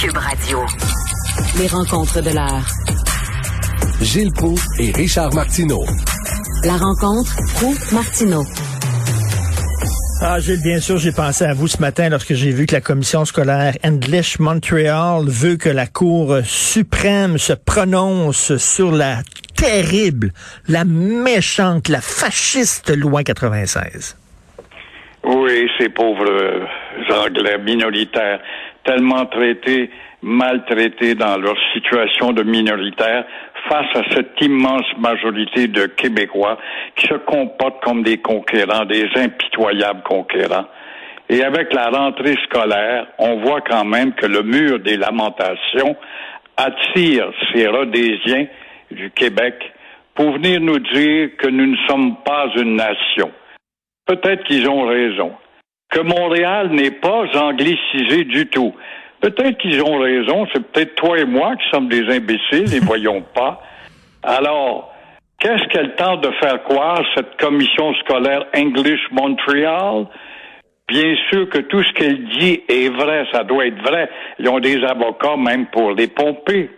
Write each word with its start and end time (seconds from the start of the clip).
Cube 0.00 0.16
Radio. 0.16 0.60
Les 1.58 1.66
rencontres 1.66 2.22
de 2.22 2.30
l'heure. 2.30 2.64
Gilles 4.00 4.32
Proux 4.32 4.58
et 4.78 4.92
Richard 4.92 5.34
Martineau. 5.34 5.84
La 6.64 6.78
rencontre 6.78 7.36
Proux-Martineau. 7.56 8.42
Ah, 10.22 10.40
Gilles, 10.40 10.62
bien 10.62 10.80
sûr, 10.80 10.96
j'ai 10.96 11.12
pensé 11.12 11.44
à 11.44 11.52
vous 11.52 11.68
ce 11.68 11.82
matin 11.82 12.08
lorsque 12.08 12.32
j'ai 12.32 12.50
vu 12.50 12.64
que 12.64 12.74
la 12.74 12.80
commission 12.80 13.26
scolaire 13.26 13.74
English 13.84 14.38
Montreal 14.38 15.24
veut 15.26 15.56
que 15.56 15.68
la 15.68 15.86
Cour 15.86 16.38
suprême 16.44 17.36
se 17.36 17.52
prononce 17.52 18.56
sur 18.56 18.92
la 18.92 19.18
terrible, 19.54 20.30
la 20.66 20.86
méchante, 20.86 21.88
la 21.88 22.00
fasciste 22.00 22.96
loi 22.96 23.22
96. 23.22 24.16
Oui, 25.24 25.68
ces 25.78 25.90
pauvres 25.90 26.66
Anglais 27.10 27.58
minoritaires, 27.58 28.40
tellement 28.84 29.26
traités, 29.26 29.90
maltraités 30.22 31.14
dans 31.14 31.36
leur 31.36 31.56
situation 31.72 32.32
de 32.32 32.42
minoritaire, 32.42 33.24
face 33.68 33.94
à 33.94 34.02
cette 34.14 34.40
immense 34.40 34.86
majorité 34.98 35.68
de 35.68 35.86
Québécois 35.86 36.58
qui 36.96 37.06
se 37.06 37.14
comportent 37.14 37.82
comme 37.82 38.02
des 38.02 38.18
conquérants, 38.18 38.84
des 38.84 39.06
impitoyables 39.16 40.02
conquérants. 40.02 40.66
Et 41.28 41.44
avec 41.44 41.72
la 41.72 41.90
rentrée 41.90 42.36
scolaire, 42.44 43.06
on 43.18 43.36
voit 43.36 43.60
quand 43.60 43.84
même 43.84 44.12
que 44.14 44.26
le 44.26 44.42
mur 44.42 44.80
des 44.80 44.96
lamentations 44.96 45.96
attire 46.56 47.30
ces 47.52 47.66
Rhodésiens 47.68 48.46
du 48.90 49.10
Québec 49.10 49.54
pour 50.14 50.32
venir 50.32 50.60
nous 50.60 50.78
dire 50.78 51.36
que 51.38 51.48
nous 51.48 51.66
ne 51.66 51.76
sommes 51.88 52.16
pas 52.24 52.46
une 52.56 52.76
nation. 52.76 53.30
Peut-être 54.06 54.44
qu'ils 54.44 54.68
ont 54.68 54.86
raison. 54.86 55.32
Que 55.90 56.00
Montréal 56.00 56.70
n'est 56.70 56.92
pas 56.92 57.24
anglicisé 57.34 58.24
du 58.24 58.46
tout. 58.46 58.74
Peut-être 59.20 59.58
qu'ils 59.58 59.82
ont 59.82 59.98
raison, 59.98 60.46
c'est 60.52 60.64
peut-être 60.70 60.94
toi 60.94 61.18
et 61.18 61.24
moi 61.24 61.54
qui 61.56 61.68
sommes 61.70 61.88
des 61.88 62.08
imbéciles 62.08 62.74
et 62.74 62.80
voyons 62.82 63.22
pas. 63.34 63.60
Alors, 64.22 64.94
qu'est-ce 65.38 65.66
qu'elle 65.68 65.94
tente 65.96 66.22
de 66.22 66.30
faire 66.40 66.62
croire, 66.62 67.02
cette 67.14 67.36
commission 67.36 67.92
scolaire 67.94 68.46
English 68.56 69.00
Montreal? 69.10 70.06
Bien 70.88 71.14
sûr 71.30 71.48
que 71.48 71.58
tout 71.58 71.82
ce 71.82 71.92
qu'elle 71.92 72.24
dit 72.38 72.62
est 72.68 72.88
vrai, 72.88 73.24
ça 73.32 73.44
doit 73.44 73.66
être 73.66 73.82
vrai. 73.82 74.08
Ils 74.38 74.48
ont 74.48 74.58
des 74.58 74.82
avocats 74.84 75.36
même 75.36 75.66
pour 75.66 75.92
les 75.92 76.08
pomper. 76.08 76.70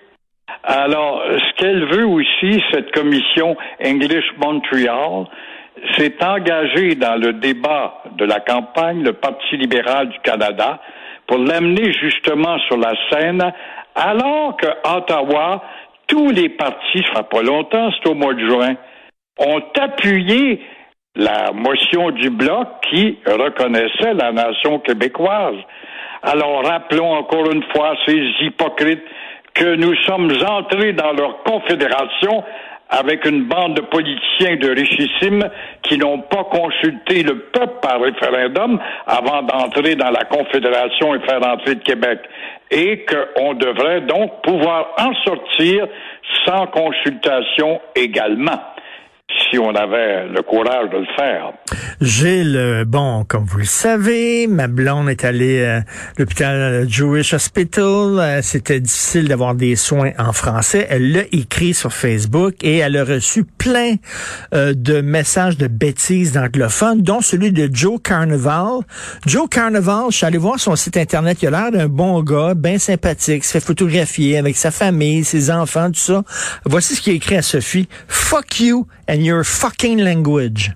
Alors, 0.64 1.22
ce 1.26 1.54
qu'elle 1.56 1.84
veut 1.86 2.06
aussi, 2.06 2.62
cette 2.72 2.90
commission 2.92 3.56
English 3.84 4.24
Montreal, 4.38 5.26
c'est 5.96 6.22
engager 6.22 6.94
dans 6.94 7.16
le 7.16 7.34
débat 7.34 8.02
de 8.16 8.24
la 8.24 8.40
campagne 8.40 9.02
le 9.02 9.12
Parti 9.14 9.56
libéral 9.56 10.08
du 10.08 10.18
Canada 10.20 10.80
pour 11.26 11.38
l'amener 11.38 11.92
justement 11.92 12.58
sur 12.66 12.76
la 12.76 12.92
scène, 13.10 13.42
alors 13.94 14.56
que 14.56 14.66
Ottawa, 14.84 15.62
tous 16.06 16.30
les 16.30 16.50
partis, 16.50 17.02
ça 17.04 17.10
fera 17.10 17.22
pas 17.24 17.42
longtemps, 17.42 17.90
c'est 17.92 18.10
au 18.10 18.14
mois 18.14 18.34
de 18.34 18.46
juin, 18.46 18.74
ont 19.38 19.62
appuyé 19.80 20.60
la 21.16 21.52
motion 21.52 22.10
du 22.10 22.30
bloc 22.30 22.68
qui 22.90 23.18
reconnaissait 23.26 24.14
la 24.14 24.32
nation 24.32 24.78
québécoise. 24.80 25.56
Alors 26.22 26.64
rappelons 26.64 27.12
encore 27.12 27.50
une 27.50 27.62
fois 27.74 27.94
ces 28.06 28.20
hypocrites 28.40 29.04
que 29.54 29.74
nous 29.74 29.94
sommes 30.06 30.32
entrés 30.46 30.92
dans 30.92 31.12
leur 31.12 31.42
confédération 31.42 32.44
avec 32.92 33.24
une 33.24 33.44
bande 33.44 33.74
de 33.74 33.80
politiciens 33.80 34.56
de 34.56 34.70
richissimes 34.70 35.48
qui 35.82 35.96
n'ont 35.96 36.20
pas 36.20 36.44
consulté 36.44 37.22
le 37.22 37.38
peuple 37.38 37.80
par 37.80 38.00
référendum 38.00 38.78
avant 39.06 39.42
d'entrer 39.42 39.96
dans 39.96 40.10
la 40.10 40.24
Confédération 40.24 41.14
et 41.14 41.20
faire 41.20 41.44
entrer 41.46 41.74
le 41.74 41.80
Québec. 41.80 42.20
Et 42.70 43.04
qu'on 43.06 43.54
devrait 43.54 44.02
donc 44.02 44.42
pouvoir 44.42 44.94
en 44.98 45.14
sortir 45.24 45.86
sans 46.44 46.66
consultation 46.66 47.80
également 47.96 48.60
si 49.52 49.58
on 49.58 49.74
avait 49.74 50.28
le 50.28 50.42
courage 50.42 50.88
de 50.90 50.98
le 50.98 51.06
faire. 51.14 51.52
Gilles, 52.00 52.56
euh, 52.56 52.84
bon, 52.86 53.24
comme 53.24 53.44
vous 53.44 53.58
le 53.58 53.64
savez, 53.64 54.46
ma 54.46 54.66
blonde 54.66 55.10
est 55.10 55.24
allée 55.24 55.64
à 55.64 55.84
l'hôpital 56.18 56.88
Jewish 56.88 57.34
Hospital. 57.34 57.84
Euh, 58.18 58.40
c'était 58.42 58.80
difficile 58.80 59.28
d'avoir 59.28 59.54
des 59.54 59.76
soins 59.76 60.12
en 60.18 60.32
français. 60.32 60.86
Elle 60.88 61.12
l'a 61.12 61.22
écrit 61.32 61.74
sur 61.74 61.92
Facebook 61.92 62.54
et 62.62 62.78
elle 62.78 62.96
a 62.96 63.04
reçu 63.04 63.44
plein 63.44 63.96
euh, 64.54 64.72
de 64.74 65.00
messages 65.02 65.58
de 65.58 65.66
bêtises 65.66 66.32
d'anglophones, 66.32 67.02
dont 67.02 67.20
celui 67.20 67.52
de 67.52 67.68
Joe 67.70 68.00
Carnival. 68.02 68.80
Joe 69.26 69.48
Carnival, 69.50 70.06
je 70.10 70.16
suis 70.16 70.26
allé 70.26 70.38
voir 70.38 70.58
son 70.58 70.76
site 70.76 70.96
internet. 70.96 71.38
Il 71.42 71.48
a 71.48 71.50
l'air 71.50 71.72
d'un 71.72 71.88
bon 71.88 72.22
gars, 72.22 72.54
bien 72.54 72.78
sympathique, 72.78 73.44
se 73.44 73.52
fait 73.52 73.64
photographier 73.64 74.38
avec 74.38 74.56
sa 74.56 74.70
famille, 74.70 75.24
ses 75.24 75.50
enfants, 75.50 75.88
tout 75.88 76.00
ça. 76.00 76.22
Voici 76.64 76.94
ce 76.94 77.02
qu'il 77.02 77.12
a 77.12 77.16
écrit 77.16 77.36
à 77.36 77.42
Sophie. 77.42 77.88
Fuck 78.08 78.60
you 78.60 78.86
and 79.08 79.16
your 79.16 79.41
fucking 79.42 80.02
language. 80.02 80.72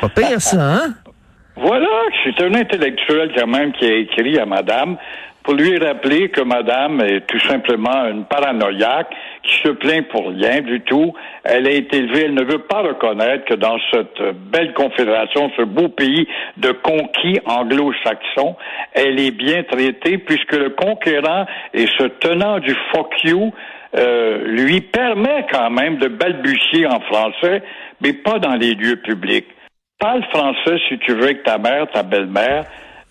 Pas 0.00 0.08
pire, 0.08 0.40
ça, 0.40 0.60
hein? 0.60 0.94
Voilà, 1.56 1.88
c'est 2.24 2.42
un 2.42 2.54
intellectuel 2.54 3.32
quand 3.36 3.46
même 3.46 3.72
qui 3.72 3.84
a 3.84 3.94
écrit 3.96 4.38
à 4.38 4.46
madame 4.46 4.96
pour 5.42 5.54
lui 5.54 5.78
rappeler 5.78 6.28
que 6.28 6.42
madame 6.42 7.00
est 7.00 7.26
tout 7.26 7.40
simplement 7.40 8.06
une 8.06 8.24
paranoïaque 8.24 9.10
qui 9.42 9.56
se 9.62 9.68
plaint 9.68 10.06
pour 10.08 10.28
rien 10.28 10.60
du 10.60 10.80
tout. 10.82 11.12
Elle 11.44 11.66
a 11.66 11.70
été 11.70 11.98
élevée, 11.98 12.24
elle 12.26 12.34
ne 12.34 12.44
veut 12.44 12.62
pas 12.62 12.82
reconnaître 12.82 13.46
que 13.46 13.54
dans 13.54 13.78
cette 13.90 14.20
belle 14.50 14.74
confédération, 14.74 15.50
ce 15.56 15.62
beau 15.62 15.88
pays 15.88 16.28
de 16.58 16.72
conquis 16.72 17.40
anglo-saxons, 17.46 18.56
elle 18.92 19.18
est 19.18 19.30
bien 19.30 19.62
traitée 19.64 20.18
puisque 20.18 20.52
le 20.52 20.70
conquérant 20.70 21.46
et 21.74 21.86
ce 21.98 22.04
tenant 22.04 22.58
du 22.58 22.74
fuck 22.92 23.12
you 23.24 23.52
euh, 23.96 24.44
lui 24.46 24.80
permet 24.80 25.46
quand 25.52 25.70
même 25.70 25.98
de 25.98 26.08
balbutier 26.08 26.86
en 26.86 27.00
français, 27.00 27.62
mais 28.00 28.12
pas 28.12 28.38
dans 28.38 28.54
les 28.54 28.74
lieux 28.74 28.96
publics. 28.96 29.46
Parle 29.98 30.24
français 30.30 30.78
si 30.88 30.98
tu 30.98 31.12
veux 31.12 31.24
avec 31.24 31.42
ta 31.42 31.58
mère, 31.58 31.86
ta 31.92 32.02
belle-mère, 32.02 32.64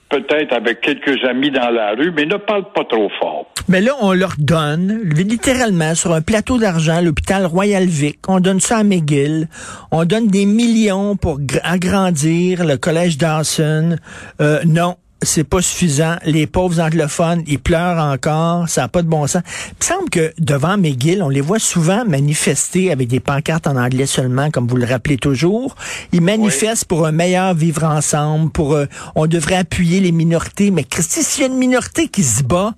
peut-être 0.10 0.54
avec 0.54 0.82
quelques 0.82 1.24
amis 1.24 1.52
dans 1.52 1.70
la 1.70 1.92
rue, 1.92 2.12
mais 2.12 2.26
ne 2.26 2.38
parle 2.38 2.72
pas 2.74 2.84
trop 2.86 3.10
fort. 3.20 3.46
Mais 3.68 3.82
là, 3.82 3.92
on 4.02 4.14
leur 4.14 4.34
donne, 4.40 5.02
littéralement, 5.04 5.94
sur 5.94 6.14
un 6.14 6.22
plateau 6.22 6.58
d'argent, 6.58 7.02
l'hôpital 7.02 7.46
Royal 7.46 7.86
Vic, 7.86 8.18
on 8.28 8.40
donne 8.40 8.60
ça 8.60 8.78
à 8.78 8.84
McGill, 8.84 9.48
on 9.92 10.06
donne 10.06 10.28
des 10.28 10.46
millions 10.46 11.16
pour 11.16 11.40
agrandir 11.64 12.66
le 12.66 12.78
collège 12.78 13.18
Dawson. 13.18 13.98
Euh, 14.42 14.62
non, 14.66 14.96
c'est 15.22 15.44
pas 15.44 15.62
suffisant. 15.62 16.16
Les 16.26 16.48
pauvres 16.48 16.80
anglophones, 16.80 17.44
ils 17.48 17.60
pleurent 17.60 18.00
encore. 18.00 18.70
Ça 18.70 18.82
n'a 18.82 18.88
pas 18.88 19.02
de 19.02 19.08
bon 19.08 19.28
sens. 19.28 19.42
Il 19.46 19.76
me 19.80 19.86
semble 19.86 20.10
que 20.10 20.34
devant 20.40 20.78
McGill, 20.78 21.22
on 21.24 21.30
les 21.30 21.42
voit 21.42 21.60
souvent 21.60 22.06
manifester 22.06 22.92
avec 22.92 23.08
des 23.08 23.20
pancartes 23.20 23.68
en 23.68 23.76
anglais 23.76 24.06
seulement, 24.06 24.50
comme 24.50 24.68
vous 24.68 24.78
le 24.78 24.86
rappelez 24.86 25.18
toujours. 25.18 25.76
Ils 26.14 26.22
manifestent 26.22 26.86
pour 26.86 27.06
un 27.06 27.12
meilleur 27.12 27.54
vivre 27.54 27.84
ensemble, 27.84 28.52
pour 28.52 28.74
euh, 28.74 28.86
on 29.16 29.28
devrait 29.28 29.56
appuyer 29.56 30.00
les 30.00 30.12
minorités. 30.12 30.72
Mais 30.72 30.84
Christy, 30.84 31.24
s'il 31.24 31.42
y 31.42 31.44
a 31.46 31.48
une 31.48 31.58
minorité 31.58 32.08
qui 32.08 32.24
se 32.24 32.44
bat 32.44 32.74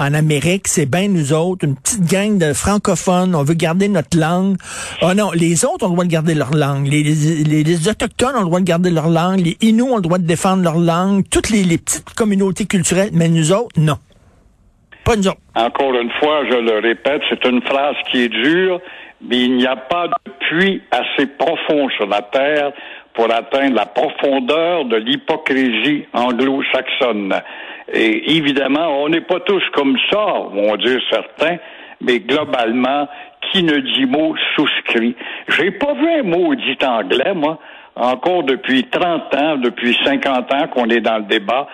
en 0.00 0.14
Amérique, 0.14 0.66
c'est 0.66 0.90
bien 0.90 1.08
nous 1.08 1.34
autres, 1.34 1.66
une 1.66 1.76
petite 1.76 2.10
gang 2.10 2.38
de 2.38 2.54
francophones, 2.54 3.34
on 3.34 3.42
veut 3.42 3.54
garder 3.54 3.88
notre 3.88 4.18
langue. 4.18 4.56
Oh 5.02 5.12
non, 5.14 5.30
les 5.32 5.66
autres 5.66 5.84
ont 5.84 5.90
le 5.90 5.94
droit 5.94 6.04
de 6.04 6.10
garder 6.10 6.34
leur 6.34 6.54
langue. 6.54 6.88
Les, 6.88 7.88
Autochtones 7.88 8.34
ont 8.36 8.40
le 8.40 8.46
droit 8.46 8.60
de 8.60 8.64
garder 8.64 8.90
leur 8.90 9.08
langue. 9.08 9.40
Les 9.40 9.58
Inuits 9.60 9.82
ont 9.82 9.96
le 9.96 10.02
droit 10.02 10.18
de 10.18 10.26
défendre 10.26 10.62
leur 10.62 10.78
langue. 10.78 11.24
Toutes 11.30 11.50
les, 11.50 11.64
les 11.64 11.76
petites 11.76 12.14
communautés 12.14 12.64
culturelles, 12.64 13.10
mais 13.12 13.28
nous 13.28 13.52
autres, 13.52 13.78
non. 13.78 13.96
Pas 15.04 15.16
nous 15.16 15.28
autres. 15.28 15.40
Encore 15.54 15.94
une 15.94 16.10
fois, 16.18 16.44
je 16.50 16.56
le 16.56 16.80
répète, 16.80 17.20
c'est 17.28 17.44
une 17.46 17.60
phrase 17.62 17.96
qui 18.10 18.22
est 18.22 18.28
dure, 18.28 18.80
mais 19.20 19.38
il 19.42 19.56
n'y 19.56 19.66
a 19.66 19.76
pas 19.76 20.08
de 20.08 20.32
puits 20.48 20.82
assez 20.90 21.26
profond 21.26 21.90
sur 21.96 22.06
la 22.06 22.22
terre 22.22 22.72
pour 23.14 23.30
atteindre 23.30 23.76
la 23.76 23.86
profondeur 23.86 24.86
de 24.86 24.96
l'hypocrisie 24.96 26.06
anglo-saxonne. 26.14 27.34
Et 27.92 28.36
évidemment, 28.36 29.02
on 29.02 29.08
n'est 29.08 29.20
pas 29.20 29.40
tous 29.40 29.62
comme 29.72 29.96
ça, 30.10 30.24
vont 30.52 30.76
dire 30.76 31.00
certains, 31.10 31.56
mais 32.00 32.20
globalement, 32.20 33.08
qui 33.50 33.62
ne 33.62 33.78
dit 33.78 34.06
mot 34.06 34.34
souscrit. 34.54 35.16
J'ai 35.48 35.72
pas 35.72 35.94
vu 35.94 36.08
un 36.08 36.22
mot 36.22 36.54
dit 36.54 36.78
anglais, 36.84 37.32
moi 37.34 37.58
encore 37.96 38.44
depuis 38.44 38.84
30 38.84 39.34
ans, 39.34 39.56
depuis 39.56 39.96
50 40.04 40.54
ans 40.54 40.68
qu'on 40.68 40.88
est 40.88 41.00
dans 41.00 41.18
le 41.18 41.24
débat 41.24 41.66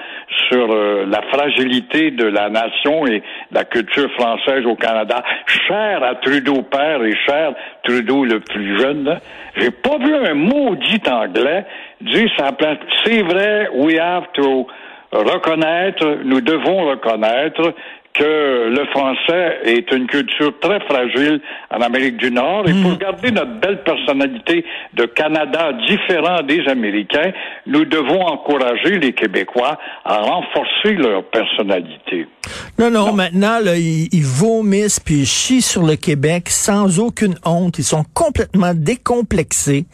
sur 0.49 0.73
euh, 0.73 1.07
la 1.07 1.23
fragilité 1.23 2.11
de 2.11 2.25
la 2.25 2.49
nation 2.49 3.07
et 3.07 3.23
la 3.53 3.65
culture 3.65 4.11
française 4.13 4.65
au 4.67 4.75
Canada. 4.75 5.23
Cher 5.69 6.03
à 6.03 6.15
Trudeau 6.17 6.63
père 6.63 7.03
et 7.05 7.15
cher 7.27 7.55
Trudeau 7.85 8.25
le 8.25 8.41
plus 8.41 8.79
jeune, 8.79 9.19
j'ai 9.57 9.71
pas 9.71 9.99
vu 9.99 10.15
un 10.15 10.35
mot 10.35 10.75
dit 10.77 11.03
anglais 11.11 11.65
dire 12.01 12.31
ça 12.37 12.51
C'est 13.05 13.23
vrai, 13.23 13.69
we 13.75 13.99
have 13.99 14.25
to 14.35 14.67
reconnaître, 15.19 16.19
nous 16.25 16.41
devons 16.41 16.89
reconnaître 16.91 17.75
que 18.17 18.69
le 18.71 18.87
français 18.87 19.59
est 19.65 19.91
une 19.93 20.07
culture 20.07 20.53
très 20.61 20.81
fragile 20.81 21.41
en 21.71 21.81
Amérique 21.81 22.17
du 22.17 22.31
Nord. 22.31 22.69
Et 22.69 22.73
pour 22.83 22.93
mm. 22.93 22.99
garder 22.99 23.31
notre 23.31 23.61
belle 23.61 23.83
personnalité 23.83 24.65
de 24.95 25.05
Canada 25.05 25.73
différent 25.87 26.43
des 26.43 26.67
Américains, 26.69 27.33
nous 27.67 27.85
devons 27.85 28.23
encourager 28.23 28.99
les 28.99 29.13
Québécois 29.13 29.79
à 30.05 30.19
renforcer 30.19 30.95
leur 30.95 31.25
personnalité. 31.25 32.27
Non, 32.79 32.91
non, 32.91 33.13
maintenant, 33.13 33.59
là, 33.61 33.77
ils, 33.77 34.25
vomissent 34.25 35.01
puis 35.01 35.21
ils 35.21 35.27
chient 35.27 35.63
sur 35.63 35.83
le 35.83 35.97
Québec 35.97 36.49
sans 36.49 37.01
aucune 37.01 37.35
honte. 37.45 37.79
Ils 37.79 37.85
sont 37.85 38.05
complètement 38.15 38.73
décomplexés. 38.75 39.87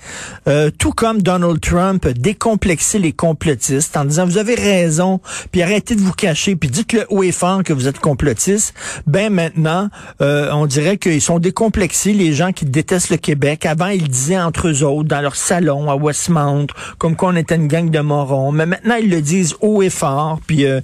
Euh, 0.48 0.70
tout 0.76 0.92
comme 0.92 1.22
Donald 1.22 1.60
Trump 1.60 2.04
a 2.04 2.12
décomplexé 2.12 2.98
les 2.98 3.12
complotistes 3.12 3.96
en 3.96 4.04
disant, 4.04 4.26
vous 4.26 4.38
avez 4.38 4.54
raison, 4.54 5.20
puis 5.50 5.62
arrêtez 5.62 5.94
de 5.94 6.00
vous 6.00 6.12
cacher, 6.12 6.56
puis 6.56 6.68
dites-le 6.68 7.06
haut 7.08 7.22
et 7.22 7.32
fort 7.32 7.62
que 7.62 7.72
vous 7.72 7.88
êtes 7.88 7.98
complotistes. 8.12 8.74
Ben 9.06 9.32
maintenant, 9.32 9.88
euh, 10.20 10.50
on 10.52 10.66
dirait 10.66 10.98
qu'ils 10.98 11.22
sont 11.22 11.38
décomplexés, 11.38 12.12
les 12.12 12.34
gens 12.34 12.52
qui 12.52 12.66
détestent 12.66 13.08
le 13.08 13.16
Québec. 13.16 13.64
Avant, 13.64 13.86
ils 13.86 14.06
disaient 14.06 14.38
entre 14.38 14.68
eux 14.68 14.84
autres, 14.84 15.08
dans 15.08 15.22
leur 15.22 15.34
salon 15.34 15.90
à 15.90 15.96
Westmount, 15.96 16.66
comme 16.98 17.16
qu'on 17.16 17.34
était 17.36 17.56
une 17.56 17.68
gang 17.68 17.88
de 17.88 18.00
morons. 18.00 18.52
Mais 18.52 18.66
maintenant, 18.66 18.96
ils 18.96 19.08
le 19.08 19.22
disent 19.22 19.54
haut 19.62 19.80
et 19.80 19.88
fort, 19.88 20.40
puis 20.46 20.66
euh, 20.66 20.82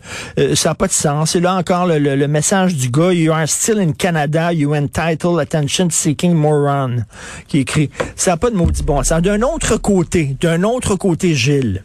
ça 0.54 0.70
n'a 0.70 0.75
pas 0.75 0.86
de 0.86 0.92
sens. 0.92 1.36
Et 1.36 1.40
là, 1.40 1.54
encore 1.54 1.86
le, 1.86 2.28
message 2.28 2.75
du 2.76 2.88
gars, 2.88 3.12
You 3.12 3.32
are 3.32 3.46
still 3.46 3.78
in 3.78 3.92
Canada, 3.92 4.50
you 4.54 4.75
entitled 4.75 5.38
attention 5.38 5.90
seeking 5.90 6.32
moron, 6.32 7.04
qui 7.46 7.58
écrit. 7.58 7.90
Ça 8.16 8.30
n'a 8.30 8.36
pas 8.38 8.48
de 8.48 8.56
maudit 8.56 8.82
bon 8.82 9.02
sens. 9.02 9.20
D'un 9.20 9.42
autre 9.42 9.76
côté, 9.76 10.34
d'un 10.40 10.62
autre 10.62 10.96
côté, 10.96 11.34
Gilles, 11.34 11.82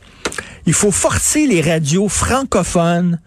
il 0.66 0.74
faut 0.74 0.92
forcer 0.92 1.48
les 1.48 1.62
radios 1.62 2.08
francophones 2.08 3.20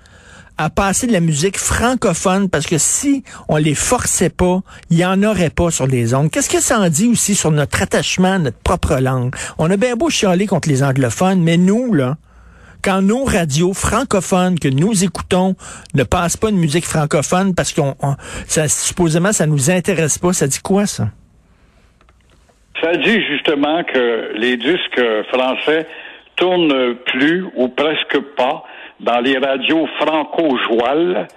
à 0.59 0.71
passer 0.71 1.07
de 1.07 1.13
la 1.13 1.21
musique 1.21 1.59
francophone 1.59 2.49
parce 2.49 2.67
que 2.67 2.79
si 2.79 3.25
on 3.49 3.57
les 3.57 3.75
forçait 3.75 4.31
pas, 4.31 4.61
il 4.91 4.99
y 4.99 5.05
en 5.05 5.23
aurait 5.23 5.51
pas 5.51 5.71
sur 5.71 5.87
les 5.87 6.15
ondes. 6.15 6.31
Qu'est-ce 6.31 6.51
que 6.51 6.61
ça 6.61 6.81
en 6.81 6.89
dit 6.89 7.09
aussi 7.09 7.35
sur 7.35 7.51
notre 7.51 7.83
attachement 7.83 8.35
à 8.35 8.39
notre 8.39 8.59
propre 8.59 8.97
langue? 9.01 9.35
On 9.59 9.71
a 9.71 9.77
bien 9.77 9.97
beau 9.97 10.09
chialer 10.09 10.47
contre 10.47 10.69
les 10.69 10.83
anglophones, 10.83 11.43
mais 11.43 11.57
nous, 11.57 11.93
là, 11.93 12.17
quand 12.83 13.03
nos 13.03 13.25
radios 13.25 13.75
francophones 13.75 14.59
que 14.59 14.69
nous 14.69 15.05
écoutons 15.05 15.57
ne 15.95 16.05
passent 16.05 16.37
pas 16.37 16.51
de 16.51 16.57
musique 16.57 16.85
francophone 16.85 17.55
parce 17.55 17.73
qu'on 17.73 17.97
ça 18.47 18.69
supposément 18.69 19.33
ça 19.33 19.47
nous 19.47 19.71
intéresse 19.71 20.19
pas, 20.19 20.33
ça 20.33 20.47
dit 20.47 20.61
quoi 20.61 20.87
ça? 20.87 21.09
Ça 22.81 22.95
dit 22.97 23.21
justement 23.27 23.83
que 23.85 24.33
les 24.37 24.57
disques 24.57 25.03
français 25.33 25.87
tournent 26.37 26.95
plus 27.07 27.47
ou 27.57 27.69
presque 27.69 28.21
pas 28.37 28.63
dans 29.01 29.21
les 29.21 29.39
radios 29.39 29.87
franco-jouales. 29.99 31.29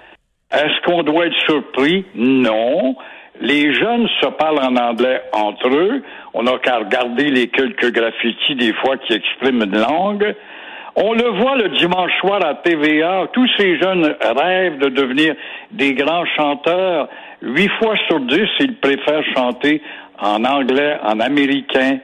Est-ce 0.52 0.82
qu'on 0.86 1.04
doit 1.04 1.28
être 1.28 1.40
surpris? 1.46 2.06
Non. 2.16 2.96
Les 3.42 3.74
jeunes 3.74 4.08
se 4.22 4.28
parlent 4.28 4.60
en 4.60 4.76
anglais 4.76 5.22
entre 5.32 5.70
eux. 5.70 6.04
On 6.34 6.44
n'a 6.44 6.58
qu'à 6.58 6.78
regarder 6.80 7.30
les 7.30 7.48
quelques 7.48 7.92
graffitis 7.92 8.56
des 8.56 8.74
fois 8.74 8.98
qui 8.98 9.14
expriment 9.14 9.64
une 9.64 9.80
langue. 9.80 10.36
On 10.96 11.14
le 11.14 11.30
voit 11.30 11.56
le 11.56 11.70
dimanche 11.70 12.12
soir 12.20 12.44
à 12.46 12.56
TVA, 12.56 13.28
tous 13.32 13.48
ces 13.58 13.80
jeunes 13.80 14.16
rêvent 14.22 14.80
de 14.80 14.90
devenir 14.90 15.36
des 15.72 15.94
grands 15.94 16.26
chanteurs. 16.36 17.08
Huit 17.42 17.70
fois 17.80 17.96
sur 18.08 18.20
dix, 18.22 18.50
ils 18.60 18.76
préfèrent 18.76 19.24
chanter 19.34 19.82
en 20.20 20.44
anglais, 20.44 20.98
en 21.04 21.22
américain. 21.22 22.00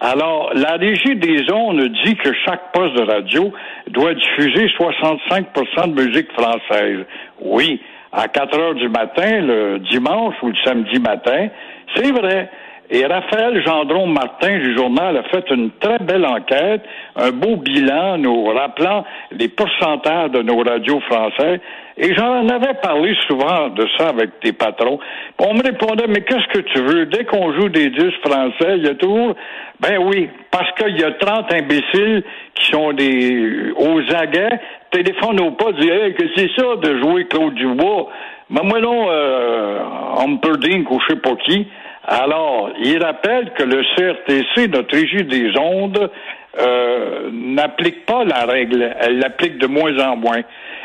Alors, 0.00 0.52
la 0.54 0.76
régie 0.76 1.16
des 1.16 1.52
ondes 1.52 1.86
dit 2.04 2.16
que 2.16 2.32
chaque 2.46 2.72
poste 2.72 2.94
de 2.96 3.02
radio 3.02 3.52
doit 3.88 4.14
diffuser 4.14 4.66
65% 4.68 5.94
de 5.94 6.02
musique 6.02 6.32
française. 6.32 7.04
Oui, 7.42 7.82
à 8.10 8.26
4 8.28 8.58
heures 8.58 8.74
du 8.74 8.88
matin, 8.88 9.40
le 9.40 9.78
dimanche 9.90 10.34
ou 10.42 10.48
le 10.48 10.56
samedi 10.64 10.98
matin, 10.98 11.48
c'est 11.94 12.12
vrai. 12.12 12.48
Et 12.92 13.06
Raphaël 13.06 13.62
Gendron 13.64 14.08
Martin 14.08 14.58
du 14.58 14.74
journal 14.76 15.16
a 15.16 15.22
fait 15.24 15.48
une 15.50 15.70
très 15.78 15.98
belle 16.00 16.26
enquête, 16.26 16.82
un 17.14 17.30
beau 17.30 17.56
bilan 17.56 18.18
nous 18.18 18.46
rappelant 18.46 19.04
les 19.30 19.46
pourcentages 19.46 20.32
de 20.32 20.42
nos 20.42 20.58
radios 20.58 20.98
français. 21.08 21.60
Et 21.96 22.12
j'en 22.14 22.48
avais 22.48 22.74
parlé 22.82 23.14
souvent 23.28 23.68
de 23.68 23.86
ça 23.96 24.08
avec 24.08 24.40
tes 24.40 24.52
patrons. 24.52 24.98
On 25.38 25.54
me 25.54 25.62
répondait, 25.62 26.08
mais 26.08 26.22
qu'est-ce 26.22 26.48
que 26.48 26.60
tu 26.60 26.80
veux? 26.80 27.06
Dès 27.06 27.24
qu'on 27.26 27.52
joue 27.52 27.68
des 27.68 27.90
disques 27.90 28.26
français, 28.26 28.78
il 28.78 28.86
y 28.86 28.88
a 28.88 28.94
toujours, 28.96 29.36
ben 29.78 29.98
oui, 30.02 30.28
parce 30.50 30.72
qu'il 30.72 30.98
y 30.98 31.04
a 31.04 31.12
30 31.12 31.52
imbéciles 31.52 32.24
qui 32.54 32.72
sont 32.72 32.92
des, 32.92 33.70
aux 33.76 34.00
aguets, 34.16 34.58
téléphonent 34.90 35.40
au 35.40 35.52
pas, 35.52 35.70
disent, 35.72 35.90
hey, 35.90 36.14
que 36.14 36.24
c'est 36.34 36.50
ça 36.56 36.74
de 36.82 36.98
jouer 36.98 37.26
Claude 37.26 37.54
Dubois? 37.54 38.08
Mais 38.48 38.62
moi 38.64 38.80
non, 38.80 39.06
euh, 39.08 39.78
Humperdinck 40.24 40.90
ou 40.90 40.98
je 41.00 41.14
sais 41.14 41.20
pas 41.20 41.36
qui. 41.46 41.68
Alors, 42.06 42.70
il 42.82 43.02
rappelle 43.02 43.52
que 43.52 43.62
le 43.62 43.82
CRTC, 43.94 44.68
notre 44.68 44.96
régie 44.96 45.24
des 45.24 45.52
ondes, 45.58 46.10
euh, 46.58 47.30
n'applique 47.32 48.06
pas 48.06 48.24
la 48.24 48.44
règle. 48.44 48.94
Elle 49.00 49.18
l'applique 49.18 49.58
de 49.58 49.66
moins 49.66 49.96
en 49.98 50.16
moins. 50.16 50.40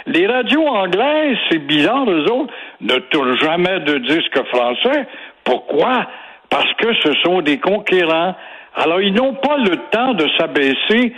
Les 0.08 0.28
radios 0.28 0.68
anglaises, 0.68 1.38
c'est 1.50 1.66
bizarre, 1.66 2.10
eux 2.10 2.30
autres, 2.32 2.54
ne 2.82 2.98
tournent 2.98 3.38
jamais 3.38 3.80
de 3.80 3.98
disques 4.00 4.44
français. 4.54 5.08
Pourquoi? 5.44 6.06
Parce 6.50 6.72
que 6.74 6.94
ce 7.04 7.14
sont 7.24 7.42
des 7.42 7.60
conquérants. 7.60 8.36
Alors, 8.76 9.02
ils 9.02 9.14
n'ont 9.14 9.36
pas 9.36 9.58
le 9.58 9.78
temps 9.90 10.14
de 10.14 10.28
s'abaisser 10.38 11.14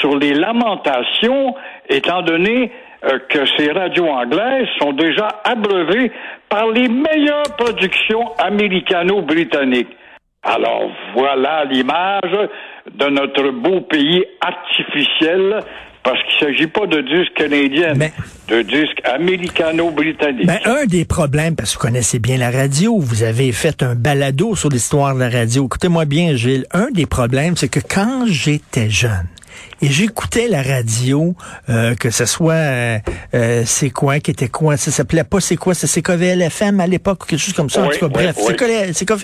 sur 0.00 0.16
les 0.16 0.34
lamentations, 0.34 1.54
étant 1.88 2.22
donné 2.22 2.72
euh, 3.04 3.18
que 3.28 3.40
ces 3.56 3.70
radios 3.72 4.08
anglaises 4.08 4.68
sont 4.78 4.92
déjà 4.92 5.28
abreuvées 5.44 6.12
par 6.48 6.68
les 6.68 6.88
meilleures 6.88 7.56
productions 7.56 8.36
américano-britanniques. 8.38 9.96
Alors 10.42 10.90
voilà 11.14 11.64
l'image 11.64 12.48
de 12.90 13.06
notre 13.06 13.50
beau 13.50 13.80
pays 13.82 14.24
artificiel 14.40 15.60
parce 16.02 16.18
qu'il 16.24 16.48
ne 16.48 16.52
s'agit 16.52 16.66
pas 16.66 16.86
de 16.86 17.00
disques 17.00 17.34
canadiens, 17.34 17.94
de 18.48 18.62
disques 18.62 19.00
américano-britanniques. 19.04 20.46
Ben, 20.46 20.58
un 20.64 20.86
des 20.86 21.04
problèmes, 21.04 21.54
parce 21.54 21.76
que 21.76 21.80
vous 21.80 21.88
connaissez 21.88 22.18
bien 22.18 22.38
la 22.38 22.50
radio, 22.50 22.98
vous 22.98 23.22
avez 23.22 23.52
fait 23.52 23.82
un 23.82 23.94
balado 23.94 24.56
sur 24.56 24.68
l'histoire 24.68 25.14
de 25.14 25.20
la 25.20 25.30
radio. 25.30 25.66
Écoutez-moi 25.66 26.04
bien, 26.04 26.34
Gilles. 26.34 26.66
Un 26.72 26.90
des 26.90 27.06
problèmes, 27.06 27.56
c'est 27.56 27.68
que 27.68 27.80
quand 27.80 28.24
j'étais 28.26 28.90
jeune, 28.90 29.26
et 29.80 29.88
j'écoutais 29.88 30.48
la 30.48 30.62
radio, 30.62 31.34
euh, 31.68 31.94
que 31.94 32.10
ce 32.10 32.24
soit 32.24 32.54
euh, 32.54 32.98
euh, 33.34 33.62
c'est 33.66 33.90
quoi, 33.90 34.20
qui 34.20 34.30
était 34.30 34.48
quoi, 34.48 34.76
ça 34.76 34.90
s'appelait 34.90 35.24
pas 35.24 35.40
c'est 35.40 35.56
quoi, 35.56 35.74
c'est 35.74 35.88
CKVL-FM 35.88 36.80
à 36.80 36.86
l'époque 36.86 37.24
ou 37.24 37.26
quelque 37.26 37.40
chose 37.40 37.54
comme 37.54 37.70
ça. 37.70 37.82
en 37.82 37.88
tout 37.88 37.98
cas, 37.98 38.08
bref, 38.08 38.36
c'est 38.38 39.16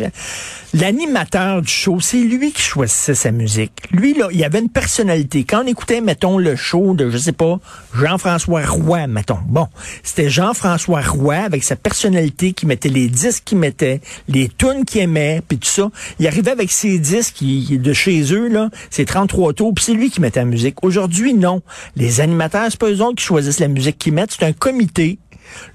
L'animateur 0.75 1.63
du 1.63 1.69
show, 1.69 1.99
c'est 2.01 2.19
lui 2.19 2.53
qui 2.53 2.61
choisissait 2.61 3.15
sa 3.15 3.31
musique. 3.31 3.73
Lui, 3.91 4.15
là, 4.15 4.29
il 4.33 4.45
avait 4.45 4.59
une 4.59 4.69
personnalité. 4.69 5.45
Quand 5.45 5.65
on 5.65 5.67
écoutait, 5.67 6.01
mettons, 6.03 6.39
le 6.39 6.57
show 6.57 6.93
de, 6.95 7.09
je 7.09 7.17
sais 7.17 7.33
pas, 7.33 7.59
Jean-François 7.95 8.67
Roy, 8.67 9.07
mettons. 9.07 9.39
Bon, 9.47 9.69
c'était 10.03 10.29
Jean-François 10.29 11.01
Roy 11.01 11.37
avec 11.37 11.65
sa 11.65 11.75
personnalité 11.77 12.53
qui 12.53 12.67
mettait 12.67 12.91
les 12.91 13.09
disques 13.09 13.45
qu'il 13.45 13.59
mettait, 13.59 14.01
les 14.29 14.49
tunes 14.49 14.85
qu'il 14.85 15.01
aimait, 15.01 15.41
puis 15.47 15.59
tout 15.59 15.69
ça. 15.69 15.89
Il 16.19 16.27
arrivait 16.27 16.51
avec 16.51 16.71
ses 16.71 16.99
disques 16.99 17.43
de 17.43 17.93
chez 17.93 18.35
eux, 18.35 18.49
là, 18.49 18.69
ses 18.91 19.05
33 19.05 19.55
tours, 19.55 19.73
puis 19.75 19.85
c'est 19.85 19.95
lui 19.95 20.11
qui 20.11 20.18
mettait 20.21 20.41
la 20.41 20.47
musique. 20.47 20.83
Aujourd'hui, 20.83 21.35
non. 21.35 21.63
Les 21.97 22.21
animateurs, 22.21 22.67
c'est 22.71 22.79
pas 22.79 22.91
eux 22.91 23.03
autres 23.03 23.17
qui 23.17 23.25
choisissent 23.25 23.61
la 23.61 23.69
musique 23.69 23.99
qu'ils 23.99 24.13
mettent. 24.13 24.33
C'est 24.33 24.47
un 24.47 24.53
comité 24.53 25.19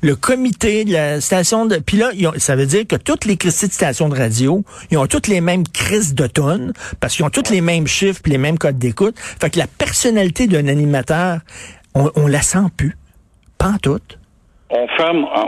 le 0.01 0.15
comité 0.15 0.85
de 0.85 0.93
la 0.93 1.21
station 1.21 1.65
de... 1.65 1.77
Puis 1.77 1.97
là, 1.97 2.11
ça 2.37 2.55
veut 2.55 2.65
dire 2.65 2.85
que 2.87 2.95
toutes 2.95 3.25
les 3.25 3.37
Christie 3.37 3.67
de 3.67 3.73
stations 3.73 4.09
de 4.09 4.15
radio, 4.15 4.63
ils 4.91 4.97
ont 4.97 5.07
toutes 5.07 5.27
les 5.27 5.41
mêmes 5.41 5.63
crises 5.67 6.15
de 6.15 6.27
tonnes, 6.27 6.73
parce 6.99 7.15
qu'ils 7.15 7.25
ont 7.25 7.29
tous 7.29 7.49
les 7.51 7.61
mêmes 7.61 7.87
chiffres 7.87 8.21
puis 8.21 8.31
les 8.31 8.37
mêmes 8.37 8.57
codes 8.57 8.77
d'écoute. 8.77 9.15
Fait 9.17 9.49
que 9.49 9.59
la 9.59 9.67
personnalité 9.67 10.47
d'un 10.47 10.67
animateur, 10.67 11.39
on, 11.95 12.11
on 12.15 12.27
la 12.27 12.41
sent 12.41 12.69
plus. 12.77 12.95
Pas 13.57 13.69
en 13.69 13.77
on 14.69 14.87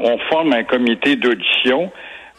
on 0.04 0.18
forme 0.30 0.54
un 0.54 0.64
comité 0.64 1.16
d'audition 1.16 1.92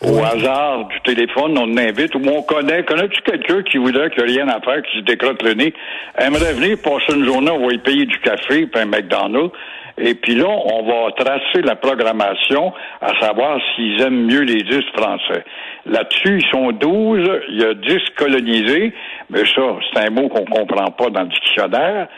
au 0.02 0.18
hasard 0.22 0.88
du 0.88 1.00
téléphone, 1.00 1.56
on 1.58 1.76
invite, 1.76 2.14
ou 2.14 2.20
on 2.28 2.42
connaît, 2.42 2.84
connais-tu 2.84 3.22
quelqu'un 3.22 3.62
qui 3.62 3.78
voudrait 3.78 4.10
qu'il 4.10 4.24
n'y 4.24 4.38
a 4.38 4.44
rien 4.44 4.48
à 4.48 4.60
faire, 4.60 4.82
qui 4.82 4.98
se 4.98 5.04
décrotte 5.04 5.42
le 5.42 5.54
nez, 5.54 5.72
aimerait 6.18 6.52
venir 6.52 6.76
passer 6.82 7.16
une 7.16 7.24
journée, 7.24 7.50
on 7.50 7.66
va 7.66 7.72
y 7.72 7.78
payer 7.78 8.04
du 8.04 8.18
café, 8.18 8.66
puis 8.66 8.80
un 8.80 8.86
McDonald's, 8.86 9.52
et 9.98 10.14
puis 10.14 10.34
là, 10.34 10.48
on 10.48 10.82
va 10.82 11.12
tracer 11.12 11.62
la 11.62 11.76
programmation, 11.76 12.72
à 13.00 13.18
savoir 13.20 13.58
s'ils 13.74 14.00
aiment 14.02 14.26
mieux 14.26 14.42
les 14.42 14.62
10 14.62 14.82
français. 14.94 15.44
Là-dessus, 15.86 16.40
ils 16.40 16.50
sont 16.50 16.72
12, 16.72 17.30
il 17.48 17.60
y 17.60 17.64
a 17.64 17.72
10 17.72 17.98
colonisés, 18.16 18.92
mais 19.30 19.44
ça, 19.54 19.62
c'est 19.92 20.06
un 20.06 20.10
mot 20.10 20.28
qu'on 20.28 20.44
comprend 20.44 20.90
pas 20.90 21.08
dans 21.08 21.22
le 21.22 21.28
dictionnaire. 21.28 22.08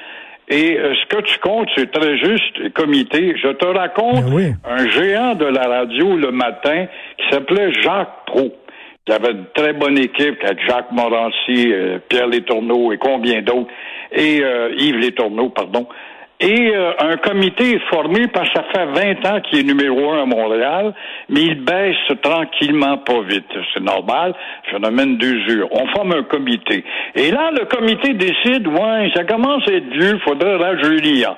Et 0.51 0.79
euh, 0.79 0.95
ce 0.95 1.17
que 1.17 1.23
tu 1.23 1.39
comptes, 1.41 1.69
c'est 1.77 1.91
très 1.91 2.17
juste, 2.17 2.73
comité. 2.73 3.35
Je 3.43 3.49
te 3.49 3.67
raconte 3.67 4.25
Ben 4.25 4.33
oui. 4.33 4.53
un 4.65 4.89
géant 4.89 5.35
de 5.35 5.45
la 5.45 5.69
radio 5.69 6.17
le 6.17 6.31
matin 6.31 6.87
qui 7.19 7.29
s'appelait 7.31 7.73
Jacques 7.83 8.25
Pro. 8.27 8.51
Il 9.07 9.13
avait 9.13 9.33
une 9.33 9.47
très 9.55 9.73
bonne 9.73 9.99
équipe 9.99 10.43
avec 10.43 10.59
Jacques 10.67 10.93
Morancy, 10.93 11.73
euh, 11.73 11.99
Pierre 12.09 12.27
Létourneau 12.27 12.93
et 12.93 12.99
combien 12.99 13.43
d'autres, 13.43 13.71
et 14.13 14.43
euh, 14.43 14.75
Yves 14.77 14.99
Létourneau, 14.99 15.51
pardon. 15.51 15.87
Et 16.41 16.71
euh, 16.73 16.93
un 17.01 17.17
comité 17.17 17.73
est 17.75 17.89
formé 17.91 18.29
parce 18.29 18.49
que 18.51 18.59
ça 18.59 18.65
fait 18.73 18.87
20 18.87 19.27
ans 19.27 19.41
qu'il 19.41 19.59
est 19.59 19.63
numéro 19.65 20.13
un 20.13 20.23
à 20.23 20.25
Montréal, 20.25 20.95
mais 21.29 21.41
il 21.43 21.65
baisse 21.65 21.97
tranquillement 22.23 22.99
pas 22.99 23.23
vite. 23.23 23.51
C'est 23.75 23.83
normal, 23.83 24.35
phénomène 24.71 25.17
d'usure. 25.19 25.69
On 25.73 25.89
forme 25.89 26.13
un 26.13 26.23
comité. 26.23 26.85
Et 27.17 27.33
là, 27.33 27.51
le 27.51 27.65
comité 27.65 28.15
décide, 28.15 28.69
ouais, 28.69 29.11
ça 29.17 29.25
commence 29.25 29.67
à 29.69 29.73
être 29.73 29.91
vieux, 29.91 30.19
faudrait 30.25 30.57
rajeunir. 30.57 31.35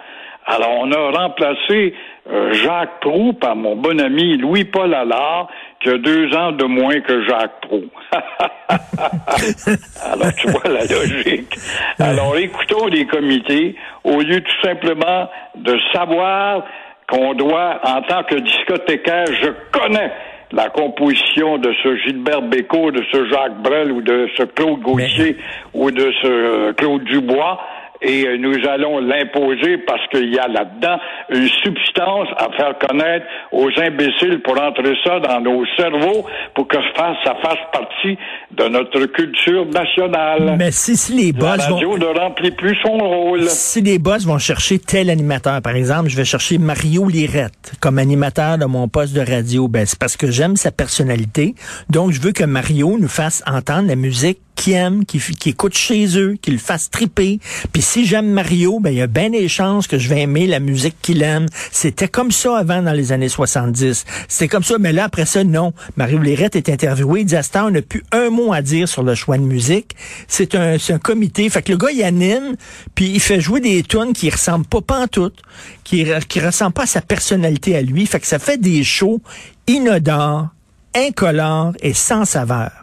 Alors, 0.47 0.80
on 0.80 0.92
a 0.92 1.19
remplacé 1.19 1.95
euh, 2.30 2.52
Jacques 2.52 3.00
Proux 3.00 3.33
par 3.33 3.57
mon 3.57 3.76
bon 3.76 3.99
ami 4.00 4.37
Louis-Paul 4.37 4.92
Allard, 4.92 5.49
qui 5.80 5.88
a 5.88 5.97
deux 5.97 6.35
ans 6.37 6.52
de 6.52 6.64
moins 6.64 7.00
que 7.00 7.25
Jacques 7.26 7.61
Proux. 7.62 7.88
Alors, 10.13 10.35
tu 10.35 10.49
vois 10.49 10.69
la 10.69 10.85
logique. 10.85 11.59
Alors, 11.99 12.37
écoutons 12.37 12.87
les 12.87 13.07
comités, 13.07 13.77
au 14.05 14.21
lieu 14.21 14.41
tout 14.41 14.61
simplement 14.63 15.29
de 15.57 15.79
savoir 15.93 16.65
qu'on 17.09 17.35
doit, 17.35 17.81
en 17.85 18.03
tant 18.03 18.23
que 18.25 18.37
discothécaire, 18.37 19.27
je 19.27 19.49
connais 19.73 20.13
la 20.53 20.69
composition 20.69 21.59
de 21.59 21.73
ce 21.83 21.97
Gilbert 21.97 22.43
Bécaud, 22.43 22.91
de 22.91 23.03
ce 23.13 23.29
Jacques 23.29 23.63
Brel 23.63 23.93
ou 23.93 24.03
de 24.03 24.29
ce 24.37 24.43
Claude 24.45 24.81
Gauthier 24.81 25.37
ou 25.75 25.91
de 25.91 26.13
ce 26.23 26.27
euh, 26.27 26.73
Claude 26.73 27.05
Dubois. 27.05 27.61
Et 28.02 28.26
euh, 28.26 28.38
nous 28.38 28.57
allons 28.69 28.99
l'imposer 28.99 29.78
parce 29.87 30.07
qu'il 30.09 30.33
y 30.33 30.38
a 30.38 30.49
là-dedans 30.49 30.99
une 31.30 31.49
substance 31.49 32.28
à 32.37 32.49
faire 32.57 32.78
connaître 32.78 33.26
aux 33.52 33.69
imbéciles 33.78 34.40
pour 34.42 34.61
entrer 34.61 34.95
ça 35.04 35.21
dans 35.21 35.40
nos 35.40 35.64
cerveaux 35.76 36.26
pour 36.54 36.66
que 36.66 36.76
ça 36.97 37.14
fasse, 37.42 37.59
partie 37.73 38.16
de 38.52 38.69
notre 38.69 39.04
culture 39.07 39.66
nationale. 39.66 40.57
Mais 40.59 40.71
si, 40.71 40.97
si 40.97 41.12
les 41.12 41.33
La 41.33 41.57
boss 41.57 41.66
radio 41.66 41.90
vont... 41.90 41.99
ne 41.99 42.19
remplit 42.19 42.50
plus 42.50 42.76
son 42.83 42.97
rôle. 42.99 43.42
Si 43.42 43.80
les 43.83 43.99
boss 43.99 44.25
vont 44.25 44.38
chercher 44.38 44.78
tel 44.78 45.11
animateur, 45.11 45.61
par 45.62 45.76
exemple, 45.76 46.09
je 46.09 46.16
vais 46.16 46.25
chercher 46.25 46.59
Mario 46.59 47.09
Lirette 47.09 47.73
comme 47.80 47.99
animateur 47.99 48.59
de 48.59 48.64
mon 48.64 48.88
poste 48.88 49.14
de 49.14 49.21
radio, 49.21 49.69
ben 49.69 49.85
c'est 49.87 49.99
parce 49.99 50.16
que 50.16 50.30
j'aime 50.30 50.57
sa 50.57 50.71
personnalité. 50.71 51.54
Donc, 51.90 52.12
je 52.12 52.21
veux 52.21 52.33
que 52.33 52.45
Mario 52.45 52.97
nous 52.99 53.09
fasse 53.09 53.42
entendre 53.47 53.88
la 53.88 53.97
musique 53.97 54.38
qu'il 54.61 54.75
aime, 54.75 55.05
qu'il 55.05 55.21
f- 55.21 55.35
qu'il 55.35 55.52
écoute 55.52 55.75
chez 55.75 56.19
eux, 56.19 56.37
qu'il 56.40 56.55
le 56.55 56.61
fasse 56.61 56.90
triper. 56.90 57.40
Puis 57.73 57.83
si 57.83 58.05
j'aime 58.07 58.31
Mario, 58.31 58.79
ben 58.81 58.90
il 58.90 58.99
y 58.99 59.02
a 59.02 59.07
bien 59.07 59.31
des 59.31 59.49
chances 59.49 59.87
que 59.87 59.99
je 59.99 60.09
vais 60.09 60.21
aimer 60.21 60.47
la 60.47 60.61
musique 60.61 60.97
qu'il 61.00 61.23
aime. 61.23 61.47
C'était 61.73 62.09
comme 62.09 62.31
ça 62.31 62.59
avant 62.59 62.83
dans 62.83 62.93
les 62.93 63.12
années 63.12 63.29
70. 63.29 64.05
C'était 64.29 64.49
comme 64.49 64.62
ça, 64.64 64.76
mais 64.79 64.93
là 64.93 65.05
après 65.05 65.25
ça, 65.26 65.43
non. 65.45 65.73
Mario 65.97 66.19
Lirette 66.19 66.57
est 66.57 66.69
interviewé, 66.69 67.21
il 67.21 67.26
dit 67.26 67.37
à 67.37 67.43
on 67.64 67.71
n'a 67.71 67.83
plus 67.83 68.02
un 68.12 68.31
mot 68.31 68.52
à 68.52 68.62
dire 68.62 68.88
sur 68.88 69.02
le 69.02 69.14
choix 69.14 69.38
de 69.38 69.43
musique. 69.43 69.97
C'est 70.29 70.55
un, 70.55 70.76
un 70.76 70.99
comité. 70.99 71.49
Fait 71.49 71.62
que 71.62 71.73
le 71.73 71.79
gars, 71.79 71.90
il 71.93 72.02
anime, 72.02 72.55
puis 72.95 73.07
il 73.11 73.21
fait 73.21 73.40
jouer 73.40 73.61
des 73.61 73.83
tunes 73.83 74.12
qui 74.12 74.31
ressemblent 74.31 74.67
pas 74.67 74.81
pantoute, 74.83 75.38
qui, 75.85 76.07
qui 76.29 76.40
ressemblent 76.40 76.73
pas 76.75 76.83
à 76.85 76.87
sa 76.87 77.00
personnalité 77.00 77.76
à 77.76 77.83
lui. 77.83 78.07
Fait 78.07 78.21
que 78.21 78.26
ça 78.26 78.38
fait 78.38 78.59
des 78.59 78.85
shows 78.85 79.21
inodores, 79.67 80.49
incolores 80.95 81.73
et 81.81 81.95
sans 81.95 82.25
saveur. 82.25 82.80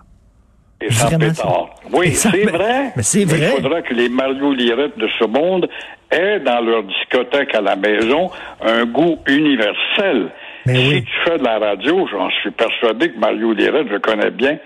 Et 0.81 0.87
Vraiment, 0.89 1.19
pétard. 1.19 1.69
Oui, 1.91 2.11
c'est 2.13 2.43
vrai. 2.45 2.91
mais 2.95 3.03
c'est 3.03 3.25
vrai. 3.25 3.53
Il 3.57 3.61
faudra 3.63 3.81
que 3.81 3.93
les 3.93 4.09
Mario 4.09 4.53
Lirette 4.53 4.97
de 4.97 5.07
ce 5.19 5.25
monde 5.25 5.67
aient 6.11 6.39
dans 6.39 6.61
leur 6.61 6.83
discothèque 6.83 7.53
à 7.55 7.61
la 7.61 7.75
maison 7.75 8.29
un 8.61 8.85
goût 8.85 9.17
universel. 9.27 10.29
Mais 10.65 10.75
si 10.75 10.89
oui. 10.89 11.03
tu 11.03 11.29
fais 11.29 11.37
de 11.37 11.43
la 11.43 11.59
radio, 11.59 12.07
j'en 12.11 12.29
suis 12.41 12.51
persuadé 12.51 13.11
que 13.11 13.17
Mario 13.17 13.53
Lirette, 13.53 13.87
je 13.91 13.97
connais 13.97 14.31
bien, 14.31 14.57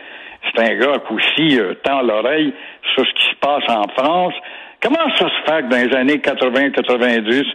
c'est 0.44 0.62
un 0.62 0.76
gars 0.76 0.98
qui 1.08 1.14
aussi 1.14 1.60
euh, 1.60 1.76
tend 1.84 2.02
l'oreille 2.02 2.54
sur 2.94 3.06
ce 3.06 3.14
qui 3.14 3.30
se 3.30 3.36
passe 3.40 3.64
en 3.70 3.88
France. 3.90 4.34
Comment 4.82 5.10
ça 5.18 5.30
se 5.30 5.52
fait 5.52 5.62
que 5.64 5.70
dans 5.70 5.78
les 5.78 5.96
années 5.96 6.18
80-90, 6.18 7.46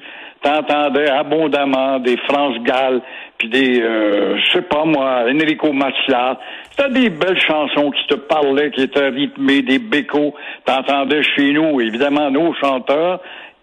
t'entendais 0.43 1.11
abondamment 1.11 1.99
des 1.99 2.17
France 2.29 2.57
Gall, 2.63 3.03
puis 3.39 3.49
des, 3.49 3.81
euh, 3.83 4.39
je 4.39 4.53
sais 4.53 4.63
pas 4.63 4.85
moi, 4.85 5.25
Enrico 5.29 5.73
Macias. 5.73 6.39
C'était 6.77 6.91
des 6.91 7.11
belles 7.11 7.41
chansons 7.41 7.91
qui 7.91 8.07
te 8.07 8.15
parlaient, 8.15 8.71
qui 8.71 8.83
étaient 8.83 9.09
rythmées, 9.09 9.63
des 9.63 9.79
bécos. 9.79 10.35
T'entendais 10.65 11.23
chez 11.23 11.53
nous, 11.53 11.81
évidemment, 11.81 12.31
nos 12.31 12.53
chanteurs 12.55 13.21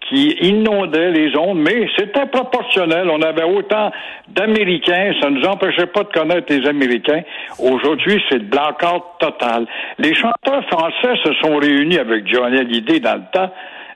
qui 0.08 0.36
inondaient 0.40 1.12
les 1.12 1.36
ondes, 1.36 1.58
mais 1.58 1.88
c'était 1.96 2.26
proportionnel. 2.26 3.08
On 3.10 3.22
avait 3.22 3.44
autant 3.44 3.90
d'Américains, 4.28 5.12
ça 5.20 5.30
ne 5.30 5.38
nous 5.38 5.46
empêchait 5.46 5.86
pas 5.86 6.02
de 6.02 6.08
connaître 6.08 6.52
les 6.52 6.66
Américains. 6.68 7.22
Aujourd'hui, 7.58 8.22
c'est 8.28 8.38
le 8.38 8.44
blackout 8.44 9.02
total. 9.18 9.66
Les 9.98 10.14
chanteurs 10.14 10.64
français 10.70 11.16
se 11.24 11.32
sont 11.34 11.56
réunis 11.56 11.98
avec 11.98 12.26
Johnny 12.26 12.58
Hallyday 12.58 13.00
dans 13.00 13.14
le 13.14 13.22
temps 13.32 13.50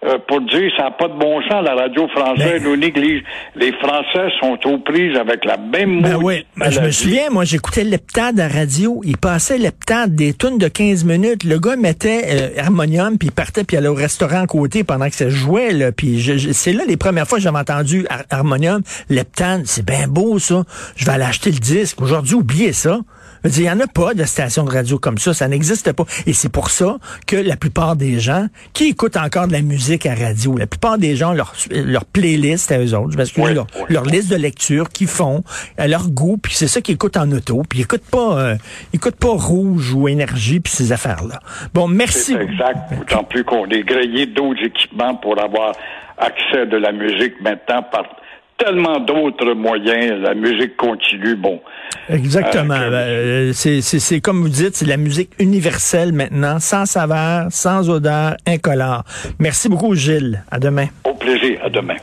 euh, 0.04 0.18
pour 0.28 0.40
dire 0.42 0.70
ça 0.76 0.84
n'a 0.84 0.90
pas 0.92 1.08
de 1.08 1.18
bon 1.18 1.40
sens, 1.42 1.64
la 1.64 1.74
radio 1.74 2.06
française 2.08 2.62
nous 2.62 2.76
néglige. 2.76 3.22
Les 3.56 3.72
Français 3.72 4.28
sont 4.40 4.58
aux 4.66 4.78
prises 4.78 5.16
avec 5.16 5.44
la 5.44 5.56
même 5.56 6.02
Ben 6.02 6.16
oui, 6.22 6.44
ben, 6.56 6.70
je 6.70 6.80
me 6.80 6.90
souviens, 6.90 7.30
moi 7.30 7.44
j'écoutais 7.44 7.84
Leptade 7.84 8.38
à 8.38 8.48
radio, 8.48 9.00
il 9.04 9.16
passait 9.16 9.58
Leptade 9.58 10.14
des 10.14 10.34
tunes 10.34 10.58
de 10.58 10.68
15 10.68 11.04
minutes, 11.04 11.44
le 11.44 11.58
gars 11.58 11.76
mettait 11.76 12.22
euh, 12.28 12.60
harmonium 12.62 13.18
puis 13.18 13.28
il 13.28 13.32
partait 13.32 13.64
puis 13.64 13.74
il 13.76 13.78
allait 13.78 13.88
au 13.88 13.94
restaurant 13.94 14.42
à 14.42 14.46
côté 14.46 14.84
pendant 14.84 15.08
que 15.08 15.14
ça 15.16 15.28
jouait 15.28 15.72
là, 15.72 15.90
puis 15.92 16.20
je- 16.20 16.36
je- 16.38 16.52
c'est 16.52 16.72
là 16.72 16.84
les 16.86 16.96
premières 16.96 17.26
fois 17.26 17.38
que 17.38 17.44
j'avais 17.44 17.58
entendu 17.58 18.06
har- 18.08 18.22
harmonium, 18.30 18.82
Leptade, 19.10 19.62
c'est 19.66 19.84
bien 19.84 20.06
beau 20.08 20.38
ça. 20.38 20.62
Je 20.96 21.04
vais 21.04 21.12
aller 21.12 21.24
acheter 21.24 21.50
le 21.50 21.58
disque. 21.58 22.00
Aujourd'hui, 22.00 22.34
oubliez 22.34 22.72
ça. 22.72 23.00
Il 23.44 23.62
n'y 23.62 23.70
en 23.70 23.80
a 23.80 23.86
pas 23.86 24.14
de 24.14 24.24
station 24.24 24.64
de 24.64 24.70
radio 24.70 24.98
comme 24.98 25.18
ça, 25.18 25.32
ça 25.34 25.48
n'existe 25.48 25.92
pas. 25.92 26.04
Et 26.26 26.32
c'est 26.32 26.48
pour 26.48 26.70
ça 26.70 26.98
que 27.26 27.36
la 27.36 27.56
plupart 27.56 27.96
des 27.96 28.18
gens 28.20 28.46
qui 28.72 28.88
écoutent 28.88 29.16
encore 29.16 29.46
de 29.46 29.52
la 29.52 29.62
musique 29.62 30.06
à 30.06 30.14
radio, 30.14 30.56
la 30.56 30.66
plupart 30.66 30.98
des 30.98 31.16
gens, 31.16 31.32
leur, 31.32 31.54
leur 31.70 32.04
playlist 32.04 32.72
à 32.72 32.78
eux 32.78 32.94
autres, 32.94 33.12
je 33.12 33.16
m'excuse, 33.18 33.44
Oui, 33.44 33.54
leur, 33.54 33.66
oui. 33.76 33.86
leur 33.88 34.04
liste 34.04 34.30
de 34.30 34.36
lecture 34.36 34.88
qu'ils 34.88 35.06
font 35.06 35.42
à 35.76 35.86
leur 35.88 36.08
goût, 36.10 36.36
puis 36.38 36.54
c'est 36.54 36.68
ça 36.68 36.80
qu'ils 36.80 36.94
écoutent 36.94 37.16
en 37.16 37.30
auto, 37.32 37.62
puis 37.68 37.80
ils 37.80 37.82
écoutent 37.82 38.10
pas, 38.10 38.38
euh, 38.38 38.56
ils 38.92 38.96
écoutent 38.96 39.16
pas 39.16 39.28
rouge 39.28 39.92
ou 39.94 40.08
énergie 40.08 40.60
puis 40.60 40.72
ces 40.72 40.92
affaires-là. 40.92 41.40
Bon, 41.74 41.88
merci. 41.88 42.34
Exact. 42.34 42.92
D'autant 42.98 43.24
plus 43.24 43.44
qu'on 43.44 43.66
est 43.68 43.82
grillé 43.82 44.26
d'autres 44.26 44.62
équipements 44.64 45.14
pour 45.16 45.40
avoir 45.42 45.72
accès 46.18 46.66
de 46.66 46.76
la 46.76 46.92
musique 46.92 47.40
maintenant 47.40 47.82
par 47.82 48.04
tellement 48.58 48.98
d'autres 49.00 49.52
moyens. 49.54 50.20
La 50.20 50.34
musique 50.34 50.76
continue, 50.76 51.36
bon. 51.36 51.60
Exactement. 52.08 52.74
Euh, 52.74 53.52
que- 53.52 53.68
Euh, 53.68 53.80
c'est 53.82 54.20
comme 54.20 54.42
vous 54.42 54.48
dites, 54.48 54.76
c'est 54.76 54.86
la 54.86 54.96
musique 54.96 55.30
universelle 55.38 56.12
maintenant, 56.12 56.58
sans 56.58 56.84
saveur, 56.86 57.46
sans 57.50 57.88
odeur, 57.88 58.36
incolore. 58.46 59.04
Merci 59.38 59.68
beaucoup, 59.68 59.94
Gilles. 59.94 60.42
À 60.50 60.58
demain. 60.58 60.86
Au 61.04 61.14
plaisir. 61.14 61.58
À 61.64 61.70
demain. 61.70 61.96